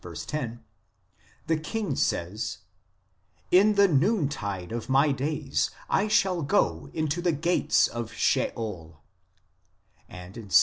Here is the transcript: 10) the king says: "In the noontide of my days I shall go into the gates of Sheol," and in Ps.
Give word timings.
10) 0.03 0.63
the 1.45 1.57
king 1.59 1.95
says: 1.95 2.57
"In 3.51 3.75
the 3.75 3.87
noontide 3.87 4.71
of 4.71 4.89
my 4.89 5.11
days 5.11 5.69
I 5.91 6.07
shall 6.07 6.41
go 6.41 6.89
into 6.91 7.21
the 7.21 7.31
gates 7.33 7.87
of 7.87 8.11
Sheol," 8.11 9.03
and 10.09 10.37
in 10.37 10.47
Ps. 10.47 10.59